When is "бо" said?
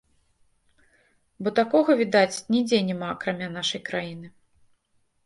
1.47-1.53